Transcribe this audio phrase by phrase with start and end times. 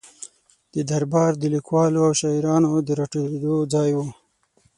[0.73, 3.97] د ده دربار د لیکوالو او شاعرانو د را ټولېدو ځای و.